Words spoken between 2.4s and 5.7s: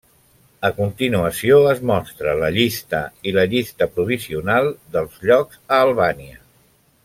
llista i la llista provisional dels llocs